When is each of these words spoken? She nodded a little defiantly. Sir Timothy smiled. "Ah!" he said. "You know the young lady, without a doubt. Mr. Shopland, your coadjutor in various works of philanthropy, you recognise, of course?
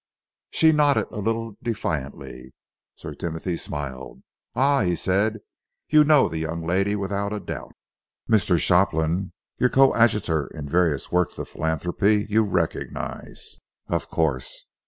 She 0.49 0.71
nodded 0.71 1.11
a 1.11 1.19
little 1.19 1.59
defiantly. 1.61 2.55
Sir 2.95 3.13
Timothy 3.13 3.55
smiled. 3.55 4.23
"Ah!" 4.55 4.81
he 4.81 4.95
said. 4.95 5.41
"You 5.89 6.03
know 6.03 6.27
the 6.27 6.39
young 6.39 6.65
lady, 6.65 6.95
without 6.95 7.31
a 7.31 7.39
doubt. 7.39 7.75
Mr. 8.27 8.57
Shopland, 8.57 9.31
your 9.59 9.69
coadjutor 9.69 10.47
in 10.55 10.67
various 10.67 11.11
works 11.11 11.37
of 11.37 11.49
philanthropy, 11.49 12.25
you 12.31 12.43
recognise, 12.43 13.57
of 13.89 14.09
course? 14.09 14.65